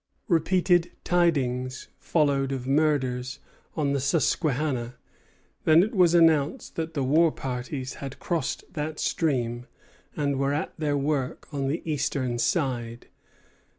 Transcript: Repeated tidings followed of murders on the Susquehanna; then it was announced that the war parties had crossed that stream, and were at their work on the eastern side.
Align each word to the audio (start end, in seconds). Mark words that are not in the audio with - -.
Repeated 0.27 0.89
tidings 1.03 1.87
followed 1.99 2.51
of 2.51 2.65
murders 2.65 3.37
on 3.75 3.91
the 3.93 3.99
Susquehanna; 3.99 4.95
then 5.63 5.83
it 5.83 5.93
was 5.93 6.15
announced 6.15 6.75
that 6.75 6.95
the 6.95 7.03
war 7.03 7.31
parties 7.31 7.93
had 8.01 8.17
crossed 8.17 8.63
that 8.73 8.97
stream, 8.97 9.67
and 10.15 10.39
were 10.39 10.53
at 10.55 10.73
their 10.79 10.97
work 10.97 11.47
on 11.53 11.67
the 11.67 11.83
eastern 11.85 12.39
side. 12.39 13.09